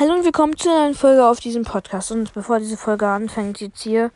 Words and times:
Hallo 0.00 0.14
und 0.14 0.24
willkommen 0.24 0.56
zu 0.56 0.70
einer 0.70 0.84
neuen 0.84 0.94
Folge 0.94 1.26
auf 1.26 1.40
diesem 1.40 1.62
Podcast. 1.62 2.10
Und 2.10 2.32
bevor 2.32 2.58
diese 2.58 2.78
Folge 2.78 3.06
anfängt, 3.06 3.60
jetzt 3.60 3.82
hier, 3.82 4.10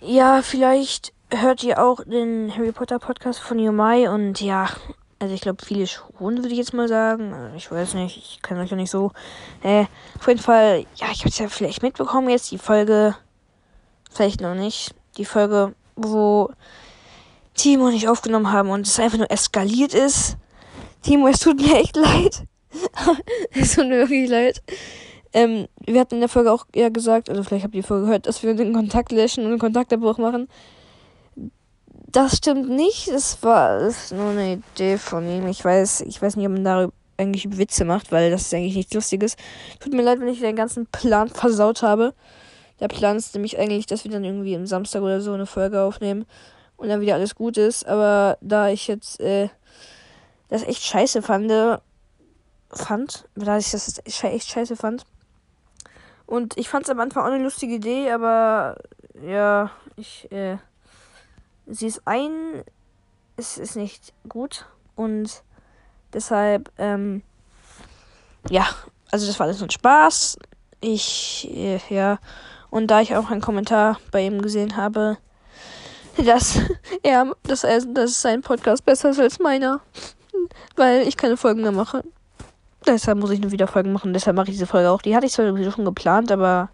ja, 0.00 0.40
vielleicht 0.40 1.12
hört 1.30 1.62
ihr 1.62 1.84
auch 1.84 2.02
den 2.02 2.50
Harry 2.56 2.72
Potter 2.72 2.98
Podcast 2.98 3.40
von 3.40 3.58
Yomai 3.58 4.08
und 4.08 4.40
ja, 4.40 4.70
also 5.18 5.34
ich 5.34 5.42
glaube, 5.42 5.62
viele 5.62 5.86
schon, 5.86 6.38
würde 6.38 6.48
ich 6.48 6.56
jetzt 6.56 6.72
mal 6.72 6.88
sagen. 6.88 7.52
Ich 7.58 7.70
weiß 7.70 7.92
nicht, 7.92 8.16
ich 8.16 8.40
kann 8.40 8.58
euch 8.58 8.70
ja 8.70 8.76
nicht 8.78 8.90
so. 8.90 9.12
Äh, 9.62 9.84
auf 10.18 10.28
jeden 10.28 10.40
Fall, 10.40 10.86
ja, 10.94 11.08
ich 11.12 11.18
habe 11.18 11.28
es 11.28 11.38
ja 11.38 11.48
vielleicht 11.48 11.82
mitbekommen 11.82 12.30
jetzt, 12.30 12.50
die 12.50 12.56
Folge, 12.56 13.14
vielleicht 14.10 14.40
noch 14.40 14.54
nicht, 14.54 14.94
die 15.18 15.26
Folge, 15.26 15.74
wo 15.96 16.48
Timo 17.52 17.90
nicht 17.90 18.08
aufgenommen 18.08 18.50
haben 18.50 18.70
und 18.70 18.86
es 18.86 18.98
einfach 18.98 19.18
nur 19.18 19.30
eskaliert 19.30 19.92
ist. 19.92 20.38
Timo, 21.02 21.28
es 21.28 21.40
tut 21.40 21.60
mir 21.60 21.76
echt 21.76 21.96
leid. 21.96 22.46
Es 23.52 23.74
tut 23.74 23.88
mir 23.88 23.98
wirklich 24.00 24.28
leid. 24.28 24.62
Ähm, 25.32 25.68
wir 25.84 26.00
hatten 26.00 26.14
in 26.14 26.20
der 26.20 26.28
Folge 26.28 26.52
auch 26.52 26.66
eher 26.72 26.90
gesagt, 26.90 27.28
also 27.28 27.42
vielleicht 27.42 27.64
habt 27.64 27.74
ihr 27.74 27.82
die 27.82 27.86
Folge 27.86 28.06
gehört, 28.06 28.26
dass 28.26 28.42
wir 28.42 28.54
den 28.54 28.72
Kontakt 28.72 29.12
löschen 29.12 29.44
und 29.44 29.50
einen 29.50 29.58
Kontaktabbruch 29.58 30.18
machen. 30.18 30.48
Das 32.10 32.36
stimmt 32.36 32.70
nicht. 32.70 33.08
Es 33.08 33.42
war 33.42 33.80
das 33.80 34.04
ist 34.04 34.12
nur 34.12 34.30
eine 34.30 34.54
Idee 34.74 34.96
von 34.96 35.28
ihm. 35.28 35.46
Ich 35.48 35.64
weiß, 35.64 36.02
ich 36.02 36.22
weiß 36.22 36.36
nicht, 36.36 36.46
ob 36.46 36.52
man 36.52 36.64
darüber 36.64 36.92
eigentlich 37.18 37.58
Witze 37.58 37.84
macht, 37.84 38.12
weil 38.12 38.30
das 38.30 38.42
ist 38.42 38.54
eigentlich 38.54 38.76
nichts 38.76 38.94
Lustiges. 38.94 39.36
Tut 39.80 39.92
mir 39.92 40.02
leid, 40.02 40.20
wenn 40.20 40.28
ich 40.28 40.40
den 40.40 40.56
ganzen 40.56 40.86
Plan 40.86 41.28
versaut 41.28 41.82
habe. 41.82 42.14
Der 42.80 42.88
Plan 42.88 43.16
ist 43.16 43.34
nämlich 43.34 43.58
eigentlich, 43.58 43.86
dass 43.86 44.04
wir 44.04 44.10
dann 44.10 44.24
irgendwie 44.24 44.54
am 44.54 44.66
Samstag 44.66 45.02
oder 45.02 45.20
so 45.20 45.32
eine 45.32 45.46
Folge 45.46 45.80
aufnehmen 45.80 46.26
und 46.76 46.88
dann 46.88 47.00
wieder 47.00 47.14
alles 47.14 47.34
gut 47.34 47.56
ist. 47.56 47.86
Aber 47.86 48.38
da 48.40 48.68
ich 48.68 48.86
jetzt 48.86 49.20
äh, 49.20 49.48
das 50.48 50.62
echt 50.62 50.82
scheiße 50.82 51.22
fand, 51.22 51.50
fand, 52.70 53.28
da 53.34 53.58
ich 53.58 53.70
das 53.70 54.00
echt 54.04 54.50
scheiße 54.50 54.76
fand. 54.76 55.04
Und 56.26 56.56
ich 56.58 56.68
fand 56.68 56.84
es 56.84 56.90
am 56.90 57.00
Anfang 57.00 57.22
auch 57.22 57.30
eine 57.30 57.42
lustige 57.42 57.74
Idee, 57.74 58.10
aber 58.10 58.78
ja, 59.22 59.70
ich 59.96 60.30
äh, 60.32 60.58
sie 61.66 61.86
ist 61.86 62.02
ein, 62.04 62.64
es 63.36 63.58
ist 63.58 63.76
nicht 63.76 64.12
gut 64.28 64.66
und 64.96 65.42
deshalb 66.12 66.70
ähm, 66.78 67.22
ja, 68.50 68.66
also 69.10 69.26
das 69.26 69.38
war 69.38 69.46
alles 69.46 69.62
ein 69.62 69.70
Spaß. 69.70 70.38
Ich 70.80 71.48
äh, 71.52 71.78
ja 71.88 72.18
und 72.70 72.88
da 72.88 73.00
ich 73.00 73.14
auch 73.16 73.30
einen 73.30 73.40
Kommentar 73.40 73.98
bei 74.10 74.22
ihm 74.26 74.42
gesehen 74.42 74.76
habe, 74.76 75.18
dass 76.16 76.58
er, 77.02 77.34
dass 77.44 77.64
er, 77.64 77.80
dass 77.80 78.20
sein 78.20 78.42
Podcast 78.42 78.84
besser 78.84 79.10
ist 79.10 79.20
als 79.20 79.38
meiner, 79.38 79.80
weil 80.74 81.06
ich 81.06 81.16
keine 81.16 81.36
Folgen 81.36 81.62
mehr 81.62 81.72
mache. 81.72 82.02
Deshalb 82.86 83.18
muss 83.18 83.30
ich 83.30 83.40
nur 83.40 83.50
wieder 83.50 83.66
Folgen 83.66 83.92
machen. 83.92 84.12
Deshalb 84.12 84.36
mache 84.36 84.48
ich 84.48 84.54
diese 84.54 84.66
Folge 84.66 84.90
auch. 84.90 85.02
Die 85.02 85.14
hatte 85.16 85.26
ich 85.26 85.32
zwar 85.32 85.46
schon 85.72 85.84
geplant, 85.84 86.30
aber 86.30 86.68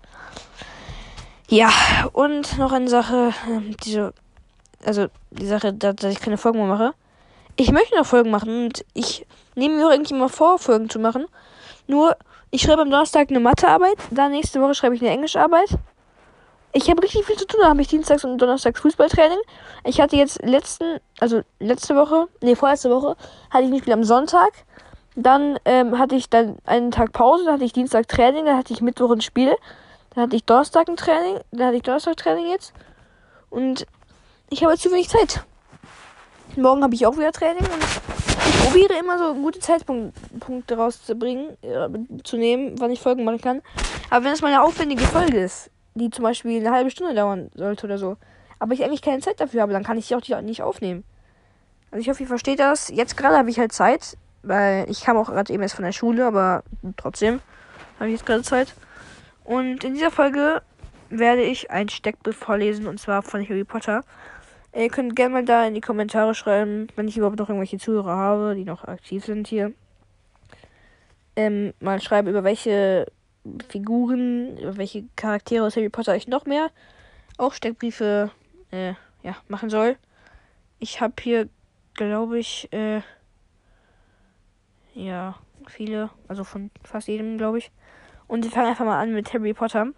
ja. 1.49 1.71
Und 2.13 2.59
noch 2.59 2.73
eine 2.73 2.89
Sache, 2.89 3.33
ähm, 3.49 3.77
diese, 3.85 4.13
also 4.85 5.07
die 5.31 5.47
Sache, 5.47 5.73
dass 5.73 6.03
ich 6.05 6.21
keine 6.21 6.39
Folgen 6.39 6.59
mehr 6.59 6.69
mache. 6.69 6.95
Ich 7.57 7.71
möchte 7.71 7.97
noch 7.97 8.07
Folgen 8.07 8.31
machen 8.31 8.65
und 8.65 8.85
ich 8.95 9.27
nehme 9.55 9.77
mir 9.77 9.87
auch 9.87 9.91
eigentlich 9.91 10.13
immer 10.13 10.29
vor, 10.29 10.59
Folgen 10.59 10.89
zu 10.89 10.99
machen. 10.99 11.27
Nur, 11.87 12.17
ich 12.51 12.63
schreibe 12.63 12.83
am 12.83 12.91
Donnerstag 12.91 13.29
eine 13.31 13.41
Mathearbeit, 13.41 13.97
dann 14.11 14.33
nächste 14.33 14.61
Woche 14.61 14.75
schreibe 14.75 14.95
ich 14.95 15.03
eine 15.03 15.11
Englischarbeit. 15.11 15.69
Ich 16.75 16.89
habe 16.89 17.03
richtig 17.03 17.27
viel 17.27 17.37
zu 17.37 17.47
tun. 17.47 17.61
Da 17.63 17.69
habe 17.69 17.83
ich 17.83 17.89
Dienstags 17.89 18.25
und 18.25 18.39
Donnerstags 18.39 18.81
Fußballtraining. 18.81 19.39
Ich 19.85 20.01
hatte 20.01 20.17
jetzt 20.17 20.43
letzten, 20.43 21.01
also 21.21 21.43
letzte 21.61 21.95
Woche, 21.95 22.29
nee, 22.41 22.55
vorletzte 22.55 22.89
Woche, 22.89 23.17
hatte 23.51 23.65
ich 23.65 23.73
ein 23.73 23.79
Spiel 23.79 23.93
am 23.93 24.05
Sonntag. 24.05 24.53
Dann 25.15 25.59
ähm, 25.65 25.99
hatte 25.99 26.15
ich 26.15 26.31
dann 26.31 26.57
einen 26.65 26.91
Tag 26.91 27.13
Pause, 27.13 27.45
dann 27.45 27.55
hatte 27.55 27.65
ich 27.65 27.73
Dienstag 27.73 28.09
Training, 28.09 28.47
dann 28.47 28.57
hatte 28.57 28.73
ich 28.73 28.81
Mittwoch 28.81 29.11
ein 29.11 29.21
Spiel, 29.21 29.55
dann 30.15 30.25
hatte 30.25 30.37
ich 30.37 30.45
Donnerstag 30.45 30.89
ein 30.89 30.97
Training, 30.97 31.41
dann 31.51 31.67
hatte 31.67 31.77
ich 31.77 31.83
Donnerstag 31.83 32.17
Training 32.17 32.51
jetzt. 32.51 32.73
Und 33.51 33.87
ich 34.49 34.65
habe 34.65 34.77
zu 34.79 34.91
wenig 34.91 35.09
Zeit. 35.09 35.45
Morgen 36.57 36.83
habe 36.83 36.95
ich 36.95 37.07
auch 37.07 37.17
wieder 37.17 37.33
Training 37.33 37.65
und 37.65 37.83
ich 38.47 38.65
probiere 38.65 38.99
immer 38.99 39.19
so 39.19 39.35
gute 39.35 39.59
Zeitpunkte 39.61 40.77
rauszubringen, 40.77 41.57
äh, 41.63 41.89
zu 42.25 42.37
nehmen, 42.37 42.79
wann 42.79 42.91
ich 42.91 43.01
Folgen 43.01 43.25
machen 43.25 43.41
kann. 43.41 43.63
Aber 44.11 44.25
wenn 44.25 44.33
es 44.33 44.43
mal 44.43 44.49
eine 44.49 44.63
aufwendige 44.63 45.05
Folge 45.05 45.41
ist, 45.41 45.71
die 45.95 46.11
zum 46.11 46.25
Beispiel 46.25 46.61
eine 46.61 46.75
halbe 46.75 46.91
Stunde 46.91 47.15
dauern 47.15 47.51
sollte 47.55 47.87
oder 47.87 47.99
so, 47.99 48.17
aber 48.59 48.75
ich 48.75 48.85
eigentlich 48.85 49.03
keine 49.03 49.21
Zeit 49.21 49.41
dafür 49.41 49.63
habe, 49.63 49.73
dann 49.73 49.85
kann 49.85 49.99
ich 49.99 50.07
sie 50.07 50.15
auch 50.15 50.41
nicht 50.43 50.63
aufnehmen. 50.63 51.05
Also 51.91 52.03
ich 52.03 52.09
hoffe, 52.09 52.23
ihr 52.23 52.29
versteht 52.29 52.61
das. 52.61 52.89
Jetzt 52.89 53.17
gerade 53.17 53.37
habe 53.37 53.51
ich 53.51 53.59
halt 53.59 53.73
Zeit, 53.73 54.17
weil 54.43 54.91
ich 54.91 55.03
kam 55.03 55.17
auch 55.17 55.29
gerade 55.29 55.53
eben 55.53 55.63
erst 55.63 55.77
von 55.77 55.85
der 55.85 55.93
Schule, 55.93 56.27
aber 56.27 56.63
trotzdem 56.97 57.41
habe 57.99 58.09
ich 58.09 58.17
jetzt 58.17 58.27
gerade 58.27 58.43
Zeit. 58.43 58.75
Und 59.45 59.85
in 59.85 59.95
dieser 59.95 60.11
Folge 60.11 60.63
werde 61.11 61.43
ich 61.43 61.71
ein 61.71 61.89
Steckbrief 61.89 62.37
vorlesen 62.37 62.87
und 62.87 62.99
zwar 62.99 63.23
von 63.23 63.47
Harry 63.49 63.65
Potter. 63.65 64.03
Ihr 64.75 64.89
könnt 64.89 65.17
gerne 65.17 65.35
mal 65.35 65.45
da 65.45 65.67
in 65.67 65.75
die 65.75 65.81
Kommentare 65.81 66.35
schreiben, 66.35 66.89
wenn 66.97 67.09
ich 67.09 67.17
überhaupt 67.17 67.39
noch 67.39 67.49
irgendwelche 67.49 67.79
Zuhörer 67.79 68.17
habe, 68.17 68.55
die 68.55 68.65
noch 68.65 68.85
aktiv 68.85 69.25
sind 69.25 69.47
hier. 69.47 69.73
Ähm, 71.37 71.75
mal 71.81 72.01
schreiben, 72.01 72.29
über 72.29 72.45
welche 72.45 73.07
Figuren, 73.69 74.57
über 74.57 74.77
welche 74.77 75.05
Charaktere 75.17 75.67
aus 75.67 75.77
Harry 75.77 75.89
Potter 75.89 76.17
ich 76.17 76.29
noch 76.29 76.47
mehr 76.47 76.71
auch 77.39 77.53
Steckbriefe 77.55 78.31
äh, 78.71 78.95
ja, 79.23 79.37
machen 79.49 79.71
soll. 79.71 79.97
Ich 80.79 81.01
habe 81.01 81.15
hier, 81.21 81.49
glaube 81.95 82.39
ich, 82.39 82.73
äh, 82.73 83.03
ja, 84.95 85.37
viele, 85.67 86.11
also 86.29 86.45
von 86.45 86.71
fast 86.85 87.09
jedem, 87.09 87.39
glaube 87.39 87.59
ich. 87.59 87.71
Und 88.27 88.45
wir 88.45 88.51
fangen 88.51 88.69
einfach 88.69 88.85
mal 88.85 89.01
an 89.01 89.13
mit 89.13 89.33
Harry 89.33 89.53
Potter. 89.55 89.89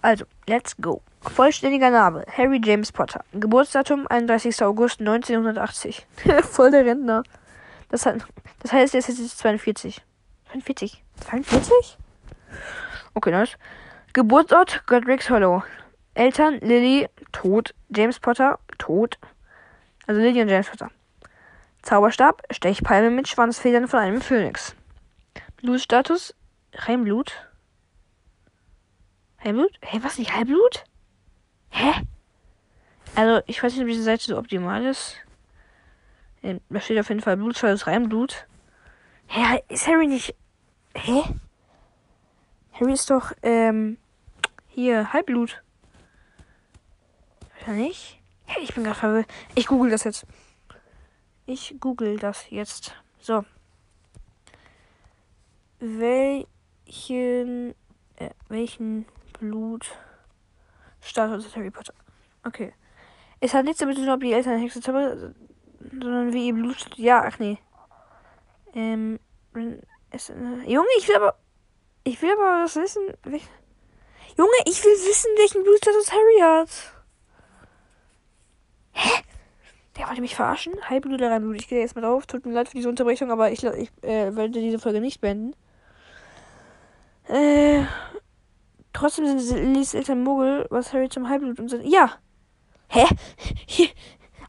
Also, 0.00 0.24
let's 0.46 0.76
go. 0.76 1.02
Vollständiger 1.20 1.90
Name: 1.90 2.24
Harry 2.36 2.60
James 2.64 2.92
Potter. 2.92 3.24
Geburtsdatum: 3.32 4.06
31. 4.06 4.62
August 4.62 5.00
1980. 5.00 6.06
Voll 6.42 6.70
der 6.70 6.84
Rentner. 6.84 7.24
Das, 7.88 8.06
hat, 8.06 8.24
das 8.60 8.72
heißt, 8.72 8.94
er 8.94 9.00
ist 9.00 9.08
jetzt 9.08 9.38
42. 9.38 10.02
42? 10.50 11.04
42? 11.26 11.98
Okay, 13.14 13.30
nice. 13.30 13.58
Geburtsort: 14.12 14.84
Godric's 14.86 15.30
Hollow. 15.30 15.62
Eltern: 16.14 16.58
Lily, 16.60 17.08
tot. 17.32 17.74
James 17.90 18.20
Potter, 18.20 18.58
tot. 18.78 19.18
Also 20.06 20.20
Lily 20.20 20.40
und 20.42 20.48
James 20.48 20.68
Potter. 20.68 20.90
Zauberstab, 21.88 22.42
Stechpalme 22.50 23.08
mit 23.08 23.28
Schwanzfedern 23.28 23.88
von 23.88 24.00
einem 24.00 24.20
Phönix. 24.20 24.76
Blutstatus, 25.56 26.34
Heimblut. 26.86 27.48
Heimblut? 29.42 29.72
Hä, 29.80 30.00
was 30.02 30.18
nicht 30.18 30.34
Halbblut? 30.34 30.84
Hä? 31.70 31.94
Also, 33.14 33.42
ich 33.46 33.62
weiß 33.62 33.72
nicht, 33.72 33.80
ob 33.80 33.88
diese 33.88 34.02
Seite 34.02 34.22
so 34.22 34.36
optimal 34.36 34.84
ist. 34.84 35.16
Ähm, 36.42 36.60
da 36.68 36.78
steht 36.78 37.00
auf 37.00 37.08
jeden 37.08 37.22
Fall 37.22 37.38
Blutstatus 37.38 37.86
Reimblut. 37.86 38.46
Hä, 39.26 39.62
ist 39.70 39.88
Harry 39.88 40.08
nicht. 40.08 40.34
Hä? 40.94 41.22
Harry 42.74 42.92
ist 42.92 43.08
doch, 43.08 43.32
ähm, 43.42 43.96
hier, 44.66 45.14
Halbblut. 45.14 45.62
Nicht? 47.66 48.20
Hä, 48.44 48.60
ich 48.62 48.74
bin 48.74 48.84
gerade 48.84 48.98
verwirrt. 48.98 49.26
Ich 49.54 49.66
google 49.66 49.90
das 49.90 50.04
jetzt. 50.04 50.26
Ich 51.48 51.74
google 51.80 52.18
das 52.18 52.50
jetzt. 52.50 52.94
So. 53.18 53.42
Welchen, 55.80 56.44
äh, 58.16 58.28
welchen 58.50 59.06
Blutstatus 59.40 59.96
hat 61.46 61.56
Harry 61.56 61.70
Potter? 61.70 61.94
Okay. 62.44 62.74
Es 63.40 63.54
hat 63.54 63.64
nichts 63.64 63.78
damit 63.80 63.96
zu 63.96 64.02
tun, 64.02 64.12
ob 64.12 64.20
die 64.20 64.34
Eltern 64.34 64.60
Hexe 64.60 64.82
sondern 64.82 65.34
wie 66.34 66.48
ihr 66.48 66.52
Blut. 66.52 66.86
Ja, 66.96 67.24
ach 67.26 67.38
nee. 67.38 67.56
Ähm, 68.74 69.18
es, 70.10 70.28
äh, 70.28 70.34
Junge, 70.66 70.88
ich 70.98 71.08
will 71.08 71.16
aber, 71.16 71.38
ich 72.04 72.20
will 72.20 72.32
aber 72.32 72.64
was 72.64 72.76
wissen. 72.76 73.14
Welch, 73.22 73.48
Junge, 74.36 74.50
ich 74.66 74.84
will 74.84 74.92
wissen, 74.92 75.30
welchen 75.38 75.62
Blutstatus 75.62 76.12
Harry 76.12 76.40
hat. 76.42 76.68
Hä? 78.92 79.22
Der 79.98 80.06
wollte 80.06 80.20
mich 80.20 80.36
verarschen. 80.36 80.74
Halbblut 80.88 81.14
oder 81.14 81.30
Reinblut. 81.30 81.56
Ich 81.56 81.68
gehe 81.68 81.80
jetzt 81.80 81.96
mal 81.96 82.02
drauf. 82.02 82.26
Tut 82.26 82.46
mir 82.46 82.52
leid 82.52 82.68
für 82.68 82.76
diese 82.76 82.88
Unterbrechung, 82.88 83.32
aber 83.32 83.50
ich, 83.50 83.64
ich 83.64 83.90
äh, 84.02 84.34
werde 84.34 84.50
diese 84.50 84.78
Folge 84.78 85.00
nicht 85.00 85.20
beenden. 85.20 85.54
Äh, 87.26 87.82
trotzdem 88.92 89.38
sind 89.38 89.58
Lillys 89.58 89.94
Eltern 89.94 90.22
Mogel, 90.22 90.66
was 90.70 90.92
Harry 90.92 91.08
zum 91.08 91.28
Halbblut 91.28 91.58
und 91.58 91.68
sind. 91.68 91.84
Ja! 91.84 92.12
Hä? 92.88 93.04
Hier. 93.66 93.88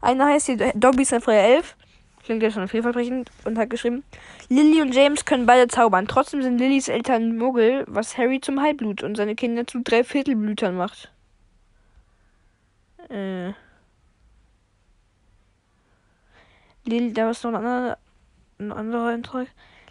Einer 0.00 0.26
heißt 0.26 0.46
hier 0.46 0.72
Dobby 0.74 1.02
ist 1.02 1.12
ein 1.12 1.20
freier 1.20 1.56
Elf. 1.56 1.76
Klingt 2.24 2.42
ja 2.42 2.50
schon 2.50 2.68
vielversprechend 2.68 3.30
und 3.44 3.58
hat 3.58 3.70
geschrieben: 3.70 4.04
Lily 4.48 4.80
und 4.80 4.94
James 4.94 5.24
können 5.24 5.46
beide 5.46 5.68
zaubern. 5.68 6.06
Trotzdem 6.06 6.42
sind 6.42 6.58
Lillys 6.58 6.88
Eltern 6.88 7.36
Muggel, 7.36 7.84
was 7.88 8.16
Harry 8.16 8.40
zum 8.40 8.62
Halbblut 8.62 9.02
und 9.02 9.16
seine 9.16 9.34
Kinder 9.34 9.66
zu 9.66 9.80
Dreiviertelblütern 9.80 10.76
macht. 10.76 11.12
Äh. 13.08 13.52
Lily, 16.90 17.12
da 17.12 17.30
ist 17.30 17.44
noch 17.44 17.50
ein 17.50 17.56
anderer, 17.56 17.98
ein 18.58 18.72
anderer 18.72 19.08
Eintrag. 19.08 19.48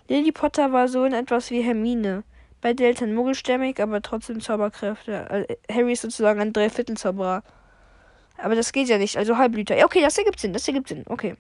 Lily 0.08 0.32
Potter 0.32 0.72
war 0.72 0.88
so 0.88 1.06
in 1.06 1.14
etwas 1.14 1.50
wie 1.52 1.62
Hermine. 1.62 2.24
Beide 2.62 2.86
Eltern 2.86 3.14
muggelstämmig, 3.14 3.82
aber 3.82 4.02
trotzdem 4.02 4.42
Zauberkräfte. 4.42 5.30
Also, 5.30 5.48
Harry 5.72 5.94
ist 5.94 6.02
sozusagen 6.02 6.42
ein 6.42 6.52
Dreiviertel-Zauberer. 6.52 7.44
Aber 8.38 8.56
das 8.56 8.72
geht 8.72 8.90
ja 8.90 8.98
nicht, 8.98 9.18
also 9.18 9.38
Halbblüter. 9.38 9.78
Ja, 9.78 9.86
okay, 9.86 10.02
das 10.02 10.18
ergibt 10.18 10.40
Sinn, 10.40 10.54
das 10.54 10.68
ergibt 10.68 10.90
Sinn, 10.90 11.04
okay. 11.08 11.36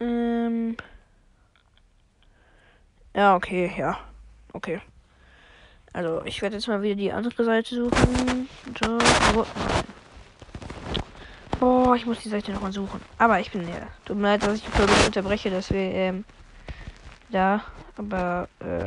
Ähm. 0.00 0.76
Ja, 3.14 3.36
okay, 3.36 3.72
ja. 3.76 3.98
Okay. 4.52 4.80
Also, 5.92 6.22
ich 6.24 6.40
werde 6.40 6.56
jetzt 6.56 6.68
mal 6.68 6.82
wieder 6.82 6.94
die 6.94 7.12
andere 7.12 7.44
Seite 7.44 7.74
suchen. 7.74 8.48
So, 8.80 8.98
oh, 9.36 9.46
oh, 11.60 11.94
ich 11.94 12.06
muss 12.06 12.20
die 12.20 12.28
Seite 12.28 12.52
nochmal 12.52 12.72
suchen. 12.72 13.00
Aber 13.18 13.40
ich 13.40 13.50
bin 13.50 13.68
ja. 13.68 13.86
Tut 14.04 14.16
mir 14.16 14.22
leid, 14.22 14.42
dass 14.42 14.56
ich 14.56 14.64
die 14.64 14.70
Folge 14.70 14.92
unterbreche, 15.06 15.50
dass 15.50 15.70
wir, 15.70 15.80
ähm, 15.80 16.24
da, 17.30 17.62
aber, 17.96 18.48
äh, 18.60 18.86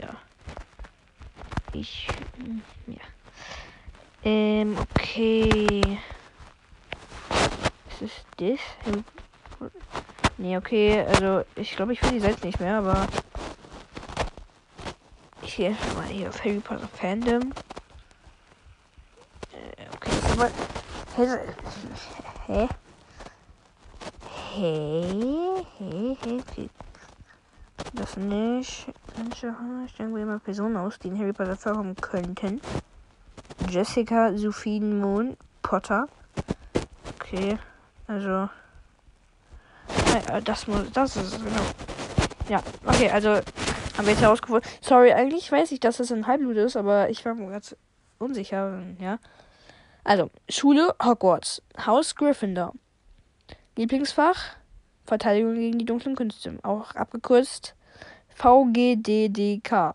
ja. 0.00 0.16
Ich, 1.72 2.08
ja. 2.86 3.00
Ähm, 4.24 4.76
okay. 4.78 5.98
Ist 7.88 8.02
es 8.02 8.24
das? 8.36 8.60
Nee, 10.38 10.56
okay, 10.56 11.04
also 11.06 11.44
ich 11.54 11.76
glaube, 11.76 11.92
ich 11.92 12.02
will 12.02 12.12
die 12.12 12.20
Seite 12.20 12.46
nicht 12.46 12.58
mehr, 12.58 12.78
aber 12.78 13.06
ich 15.42 15.56
gehe 15.56 15.76
mal 15.94 16.06
hier 16.06 16.28
auf 16.28 16.44
Harry 16.44 16.60
Potter 16.60 16.88
Fandom. 16.88 17.52
Äh, 19.52 19.86
okay, 19.94 20.10
aber. 20.32 20.50
Hä? 21.16 21.26
Hä? 22.46 22.68
Hä? 24.54 24.68
Hä? 25.78 26.16
Okay. 26.22 26.70
Das 27.94 28.16
nicht. 28.16 28.88
Ich 29.30 29.40
denke 29.98 30.20
immer 30.20 30.38
Personen 30.38 30.76
aus, 30.76 30.98
die 30.98 31.08
in 31.08 31.18
Harry 31.18 31.32
Potter 31.34 31.56
vorkommen 31.56 31.94
könnten. 31.96 32.60
Jessica, 33.68 34.36
Sophie, 34.36 34.80
Moon, 34.80 35.36
Potter. 35.62 36.06
Okay, 37.14 37.58
also. 38.06 38.48
Äh, 40.30 40.40
das 40.42 40.66
muss. 40.66 40.90
Das 40.92 41.16
ist 41.16 41.36
genau. 41.36 41.62
Ja, 42.48 42.62
okay, 42.86 43.10
also 43.10 43.30
haben 43.30 44.06
wir 44.06 44.12
jetzt 44.12 44.22
herausgefunden. 44.22 44.68
Sorry, 44.80 45.12
eigentlich 45.12 45.52
weiß 45.52 45.72
ich, 45.72 45.80
dass 45.80 45.98
das 45.98 46.10
ein 46.10 46.26
Halbblut 46.26 46.56
ist, 46.56 46.76
aber 46.76 47.10
ich 47.10 47.24
war 47.26 47.34
mir 47.34 47.50
ganz 47.50 47.76
unsicher, 48.18 48.80
ja. 48.98 49.18
Also, 50.04 50.30
Schule 50.48 50.94
Hogwarts, 51.02 51.62
Haus 51.86 52.14
Gryffindor. 52.14 52.74
Lieblingsfach 53.76 54.56
Verteidigung 55.04 55.54
gegen 55.54 55.78
die 55.78 55.84
dunklen 55.84 56.16
Künste, 56.16 56.58
auch 56.62 56.94
abgekürzt 56.94 57.74
VGDDK. 58.34 59.94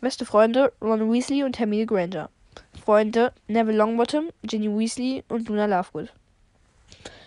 Beste 0.00 0.24
Freunde 0.24 0.72
Ron 0.80 1.12
Weasley 1.12 1.44
und 1.44 1.58
Hermine 1.58 1.86
Granger. 1.86 2.30
Freunde 2.84 3.32
Neville 3.48 3.76
Longbottom, 3.76 4.30
Ginny 4.42 4.68
Weasley 4.68 5.24
und 5.28 5.48
Luna 5.48 5.66
Lovegood. 5.66 6.12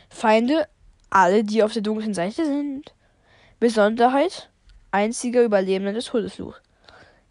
Feinde 0.10 0.68
alle, 1.10 1.44
die 1.44 1.63
auf 1.63 1.74
der 1.74 1.81
dunklen 1.81 2.13
Seite 2.13 2.45
sind. 2.45 2.94
Besonderheit 3.60 4.50
einziger 4.92 5.44
Überlebender 5.44 5.94
des 5.94 6.06
Todesfluchs. 6.06 6.62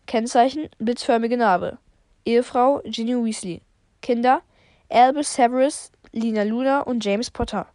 Kennzeichen 0.06 0.68
blitzförmige 0.78 1.36
Narbe. 1.36 1.78
Ehefrau 2.24 2.80
Ginny 2.84 3.14
Weasley. 3.14 3.62
Kinder 4.00 4.42
Albus 4.90 5.34
Severus, 5.34 5.92
Lina 6.12 6.44
Luna 6.44 6.80
und 6.80 7.04
James 7.04 7.30
Potter. 7.30 7.66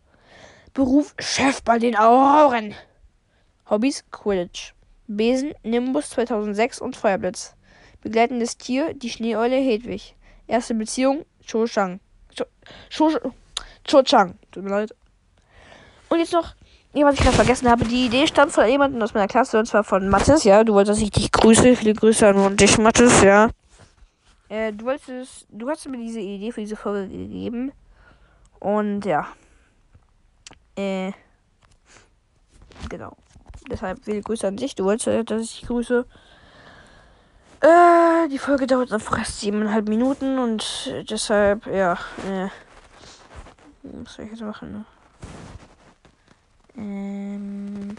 Beruf 0.74 1.13
Chef 1.19 1.62
bei 1.62 1.77
den 1.77 1.95
Auroren. 1.95 2.74
Hobbys 3.69 4.04
Quidditch. 4.10 4.74
Besen 5.06 5.54
Nimbus 5.62 6.10
2006 6.10 6.81
und 6.81 6.95
Feuerblitz. 6.95 7.56
Begleitendes 8.01 8.57
Tier 8.57 8.95
die 8.95 9.12
Schneeeule 9.12 9.57
Hedwig. 9.57 10.15
Erste 10.48 10.74
Beziehung 10.74 11.24
Cho 11.45 11.65
Chang. 11.65 12.00
Cho, 12.36 12.45
Cho, 12.89 13.12
Cho 13.83 14.01
Chang. 14.01 14.39
Tut 14.51 14.63
mir 14.63 14.71
leid. 14.71 14.95
Und 16.10 16.18
jetzt 16.18 16.33
noch, 16.33 16.56
was 16.94 17.13
ich 17.13 17.21
gerade 17.21 17.36
vergessen 17.36 17.69
habe, 17.69 17.86
die 17.86 18.07
Idee 18.07 18.25
stammt 18.25 18.54
von 18.54 18.68
jemandem 18.68 19.00
aus 19.04 19.13
meiner 19.13 19.27
Klasse, 19.27 19.60
und 19.60 19.68
zwar 19.68 19.83
von 19.83 20.10
Mathis, 20.10 20.45
ja. 20.45 20.63
Du 20.63 20.74
wolltest, 20.74 20.98
dass 20.98 21.04
ich 21.04 21.12
dich 21.12 21.31
grüße. 21.31 21.75
Viele 21.75 21.94
Grüße 21.94 22.27
an 22.27 22.57
dich, 22.57 22.80
Mathis, 22.80 23.21
ja. 23.21 23.50
Äh, 24.54 24.72
du 24.72 24.86
wolltest, 24.86 25.48
du 25.50 25.68
hast 25.68 25.90
mir 25.90 25.98
diese 25.98 26.20
Idee 26.20 26.52
für 26.52 26.62
diese 26.62 26.76
Folge 26.76 27.08
gegeben. 27.08 27.72
Und 28.60 29.04
ja. 29.04 29.28
Äh. 30.76 31.12
Genau. 32.88 33.18
Deshalb 33.72 34.06
viele 34.06 34.22
Grüße 34.22 34.48
an 34.48 34.58
dich. 34.58 34.76
Du 34.76 34.84
wolltest, 34.84 35.32
dass 35.32 35.42
ich 35.42 35.64
grüße. 35.66 36.06
Äh, 37.62 38.28
die 38.30 38.38
Folge 38.38 38.68
dauert 38.68 38.92
einfach 38.92 39.18
erst 39.18 39.40
siebeneinhalb 39.40 39.90
Minuten 39.90 40.38
und 40.38 40.94
deshalb, 41.10 41.66
ja, 41.66 41.94
äh, 42.28 42.50
was 43.82 44.14
soll 44.14 44.26
ich 44.26 44.32
jetzt 44.32 44.42
machen, 44.42 44.72
ne? 44.72 44.86
Ähm, 46.76 47.96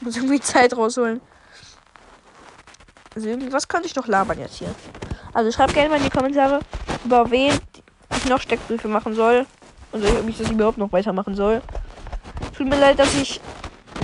muss 0.00 0.16
irgendwie 0.16 0.40
Zeit 0.40 0.76
rausholen. 0.76 1.20
Also 3.14 3.28
irgendwie, 3.28 3.52
was 3.52 3.68
könnte 3.68 3.86
ich 3.86 3.94
noch 3.94 4.08
labern 4.08 4.40
jetzt 4.40 4.56
hier? 4.56 4.74
Also 5.34 5.52
schreibt 5.52 5.74
gerne 5.74 5.90
mal 5.90 5.98
in 5.98 6.04
die 6.04 6.10
Kommentare, 6.10 6.60
über 7.04 7.30
wen 7.30 7.52
ich 8.10 8.24
noch 8.26 8.40
Steckbriefe 8.40 8.88
machen 8.88 9.14
soll. 9.14 9.46
Und 9.92 10.04
ob 10.04 10.28
ich 10.28 10.38
das 10.38 10.50
überhaupt 10.50 10.78
noch 10.78 10.92
weitermachen 10.92 11.34
soll. 11.34 11.60
Tut 12.56 12.68
mir 12.68 12.78
leid, 12.78 12.98
dass 12.98 13.14
ich 13.14 13.40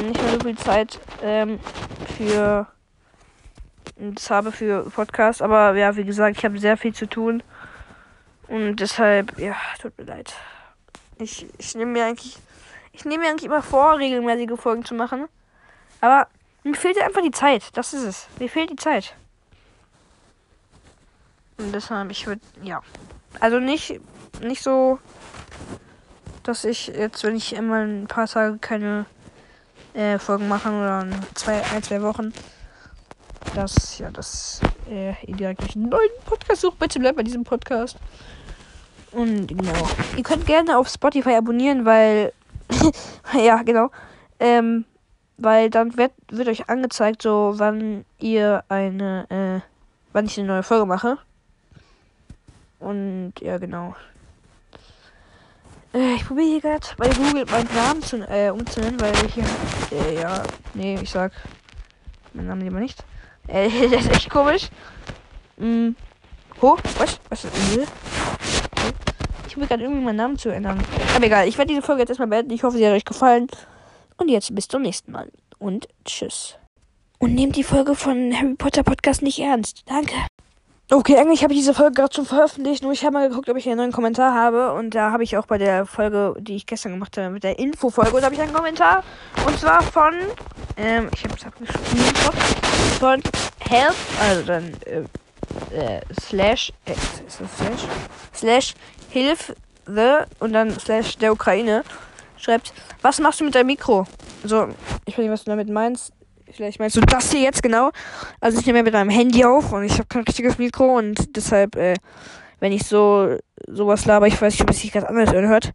nicht 0.02 0.22
mehr 0.22 0.32
so 0.32 0.40
viel 0.40 0.58
Zeit 0.58 1.00
ähm, 1.22 1.58
für 2.16 2.66
das 3.96 4.30
habe 4.30 4.52
für 4.52 4.90
Podcast. 4.90 5.40
Aber 5.40 5.74
ja, 5.74 5.96
wie 5.96 6.04
gesagt, 6.04 6.36
ich 6.36 6.44
habe 6.44 6.58
sehr 6.58 6.76
viel 6.76 6.94
zu 6.94 7.08
tun. 7.08 7.42
Und 8.48 8.76
deshalb, 8.76 9.38
ja, 9.38 9.54
tut 9.80 9.96
mir 9.98 10.04
leid. 10.04 10.34
Ich, 11.18 11.46
ich 11.58 11.74
nehme 11.74 11.92
mir 11.92 12.04
eigentlich 12.06 12.38
ich 12.92 13.04
nehme 13.04 13.24
mir 13.24 13.30
eigentlich 13.30 13.44
immer 13.44 13.62
vor, 13.62 13.98
regelmäßige 13.98 14.58
Folgen 14.58 14.84
zu 14.84 14.94
machen. 14.94 15.28
Aber 16.00 16.28
mir 16.64 16.74
fehlt 16.74 17.00
einfach 17.00 17.22
die 17.22 17.30
Zeit. 17.30 17.68
Das 17.74 17.92
ist 17.92 18.02
es. 18.02 18.26
Mir 18.38 18.48
fehlt 18.48 18.70
die 18.70 18.76
Zeit. 18.76 19.14
Und 21.60 21.72
deshalb, 21.72 22.10
ich 22.10 22.26
würde, 22.26 22.40
ja. 22.62 22.80
Also 23.38 23.60
nicht, 23.60 24.00
nicht 24.42 24.62
so, 24.62 24.98
dass 26.42 26.64
ich 26.64 26.88
jetzt, 26.88 27.22
wenn 27.22 27.36
ich 27.36 27.54
immer 27.54 27.76
ein 27.76 28.06
paar 28.06 28.26
Tage 28.26 28.58
keine 28.58 29.06
äh, 29.94 30.18
Folgen 30.18 30.48
mache 30.48 30.70
oder 30.70 31.06
zwei, 31.34 31.62
ein, 31.72 31.82
zwei 31.82 32.02
Wochen, 32.02 32.32
dass, 33.54 33.98
ja, 33.98 34.10
dass 34.10 34.60
äh, 34.88 35.14
ihr 35.26 35.36
direkt 35.36 35.76
einen 35.76 35.88
neuen 35.88 36.10
Podcast 36.24 36.62
sucht. 36.62 36.78
Bitte 36.78 36.98
bleibt 36.98 37.16
bei 37.16 37.22
diesem 37.22 37.44
Podcast. 37.44 37.96
Und 39.12 39.48
genau. 39.48 39.88
Ihr 40.16 40.22
könnt 40.22 40.46
gerne 40.46 40.78
auf 40.78 40.88
Spotify 40.88 41.34
abonnieren, 41.34 41.84
weil 41.84 42.32
ja, 43.34 43.62
genau. 43.62 43.90
Ähm, 44.38 44.84
weil 45.36 45.70
dann 45.70 45.96
wird, 45.96 46.12
wird 46.30 46.48
euch 46.48 46.68
angezeigt, 46.68 47.22
so 47.22 47.54
wann 47.56 48.04
ihr 48.18 48.62
eine, 48.68 49.26
äh, 49.30 49.66
wann 50.12 50.26
ich 50.26 50.38
eine 50.38 50.48
neue 50.48 50.62
Folge 50.62 50.86
mache. 50.86 51.18
Und 52.80 53.34
ja, 53.40 53.58
genau. 53.58 53.94
Äh, 55.92 56.14
ich 56.14 56.26
probiere 56.26 56.46
hier 56.46 56.60
gerade 56.60 56.86
bei 56.96 57.08
Google 57.08 57.44
meinen 57.50 57.74
Namen 57.74 58.02
zu, 58.02 58.16
äh, 58.28 58.50
umzunennen, 58.50 59.00
weil 59.00 59.12
ich 59.26 59.34
hier, 59.34 59.44
äh, 59.92 60.20
ja, 60.20 60.42
nee, 60.74 60.98
ich 61.00 61.10
sag 61.10 61.32
meinen 62.32 62.48
Namen 62.48 62.62
lieber 62.62 62.80
nicht. 62.80 63.04
Äh, 63.48 63.68
das 63.90 64.04
ist 64.04 64.10
echt 64.10 64.30
komisch. 64.30 64.68
Mm. 65.56 65.90
Oh, 66.60 66.76
was? 66.98 67.18
Was 67.28 67.44
ist 67.44 67.76
das? 67.76 67.88
Ich 69.48 69.56
will 69.56 69.66
gerade 69.66 69.82
irgendwie 69.82 70.02
meinen 70.04 70.16
Namen 70.16 70.38
zu 70.38 70.50
ändern. 70.50 70.78
Aber 71.16 71.24
egal, 71.24 71.48
ich 71.48 71.58
werde 71.58 71.70
diese 71.70 71.82
Folge 71.82 72.02
jetzt 72.02 72.10
erstmal 72.10 72.28
beenden. 72.28 72.52
Ich 72.52 72.62
hoffe, 72.62 72.76
sie 72.76 72.86
hat 72.86 72.92
euch 72.92 73.04
gefallen. 73.04 73.48
Und 74.16 74.28
jetzt 74.28 74.54
bis 74.54 74.68
zum 74.68 74.82
nächsten 74.82 75.10
Mal. 75.10 75.30
Und 75.58 75.88
tschüss. 76.04 76.56
Und 77.18 77.34
nehmt 77.34 77.56
die 77.56 77.64
Folge 77.64 77.94
von 77.94 78.32
Harry 78.34 78.54
Potter 78.54 78.82
Podcast 78.82 79.22
nicht 79.22 79.40
ernst. 79.40 79.82
Danke. 79.86 80.14
Okay, 80.92 81.16
eigentlich 81.16 81.44
habe 81.44 81.52
ich 81.52 81.60
diese 81.60 81.72
Folge 81.72 81.92
gerade 81.92 82.12
schon 82.12 82.26
veröffentlicht, 82.26 82.82
nur 82.82 82.90
ich 82.90 83.04
habe 83.04 83.12
mal 83.12 83.28
geguckt, 83.28 83.48
ob 83.48 83.56
ich 83.56 83.68
einen 83.68 83.76
neuen 83.76 83.92
Kommentar 83.92 84.34
habe. 84.34 84.72
Und 84.72 84.96
da 84.96 85.12
habe 85.12 85.22
ich 85.22 85.36
auch 85.36 85.46
bei 85.46 85.56
der 85.56 85.86
Folge, 85.86 86.34
die 86.40 86.56
ich 86.56 86.66
gestern 86.66 86.90
gemacht 86.90 87.16
habe, 87.16 87.30
mit 87.30 87.44
der 87.44 87.60
Infofolge, 87.60 88.18
da 88.18 88.24
habe 88.24 88.34
ich 88.34 88.40
einen 88.40 88.52
Kommentar. 88.52 89.04
Und 89.46 89.56
zwar 89.56 89.82
von, 89.82 90.14
ähm, 90.76 91.08
ich 91.14 91.22
habe 91.22 91.36
es 91.36 91.46
abgeschrieben, 91.46 92.04
von 92.98 93.22
Help, 93.60 93.94
also 94.20 94.42
dann, 94.42 94.72
äh, 94.84 95.96
äh, 95.96 96.00
slash, 96.20 96.72
äh, 96.86 96.94
slash? 97.28 97.86
Slash 98.34 98.74
Hilf 99.10 99.54
the 99.86 100.24
und 100.40 100.52
dann 100.52 100.76
slash 100.80 101.18
der 101.18 101.32
Ukraine 101.32 101.84
schreibt, 102.36 102.72
was 103.00 103.20
machst 103.20 103.38
du 103.38 103.44
mit 103.44 103.54
deinem 103.54 103.68
Mikro? 103.68 104.08
So, 104.42 104.66
ich 105.04 105.14
weiß 105.16 105.22
nicht, 105.22 105.30
was 105.30 105.44
du 105.44 105.50
damit 105.50 105.68
meinst. 105.68 106.12
Vielleicht 106.52 106.78
meinst 106.78 106.96
du 106.96 107.00
das 107.00 107.30
hier 107.30 107.42
jetzt 107.42 107.62
genau. 107.62 107.90
Also 108.40 108.58
ich 108.58 108.66
nehme 108.66 108.82
mit 108.82 108.92
meinem 108.92 109.10
Handy 109.10 109.44
auf 109.44 109.72
und 109.72 109.84
ich 109.84 109.94
habe 109.94 110.06
kein 110.06 110.24
richtiges 110.24 110.58
Mikro 110.58 110.98
und 110.98 111.36
deshalb, 111.36 111.76
äh, 111.76 111.94
wenn 112.58 112.72
ich 112.72 112.84
so 112.84 113.36
sowas 113.66 114.04
laber, 114.06 114.26
ich 114.26 114.40
weiß 114.40 114.54
nicht, 114.54 114.62
ob 114.62 114.70
es 114.70 114.80
sich 114.80 114.92
ganz 114.92 115.06
anders 115.06 115.30
anhört. 115.30 115.72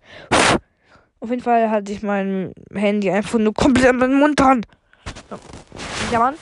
Auf 1.19 1.29
jeden 1.29 1.41
Fall 1.41 1.69
halte 1.69 1.91
ich 1.91 2.03
mein 2.03 2.53
Handy 2.73 3.09
einfach 3.09 3.39
nur 3.39 3.53
komplett 3.53 3.87
an 3.87 3.99
den 3.99 4.19
Mund 4.19 4.39
dran. 4.39 4.65
Ja, 6.11 6.19
Mann. 6.19 6.35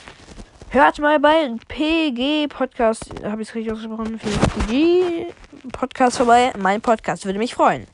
Hört 0.70 1.00
mal 1.00 1.20
bei 1.20 1.52
PG 1.68 2.48
Podcast, 2.48 3.12
habe 3.24 3.44
ich 3.44 3.50
es 3.50 3.56
richtig 3.56 3.72
ausgesprochen, 3.72 4.20
PG 4.20 5.28
Podcast 5.72 6.18
vorbei. 6.18 6.52
Mein 6.58 6.82
Podcast 6.82 7.26
würde 7.26 7.38
mich 7.38 7.54
freuen. 7.54 7.86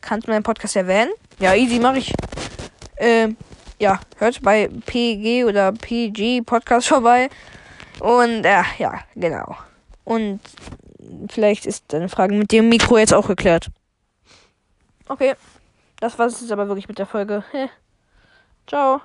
Kannst 0.00 0.26
du 0.26 0.32
meinen 0.32 0.42
Podcast 0.42 0.74
erwähnen? 0.74 1.12
Ja, 1.38 1.54
easy 1.54 1.78
mache 1.78 1.98
ich. 1.98 2.12
Ähm, 2.98 3.36
ja, 3.80 3.98
hört 4.18 4.42
bei 4.42 4.68
PG 4.86 5.44
oder 5.44 5.72
PG 5.72 6.42
Podcast 6.42 6.88
vorbei. 6.88 7.30
Und 7.98 8.44
äh, 8.44 8.62
ja, 8.78 9.00
genau. 9.16 9.56
Und 10.04 10.40
vielleicht 11.28 11.66
ist 11.66 11.92
deine 11.92 12.08
Frage 12.08 12.34
mit 12.34 12.52
dem 12.52 12.68
Mikro 12.68 12.98
jetzt 12.98 13.14
auch 13.14 13.26
geklärt. 13.26 13.70
Okay. 15.08 15.34
Das 15.98 16.18
war 16.18 16.26
es 16.26 16.40
jetzt 16.40 16.52
aber 16.52 16.68
wirklich 16.68 16.88
mit 16.88 16.98
der 16.98 17.06
Folge. 17.06 17.44
Ciao. 18.66 19.00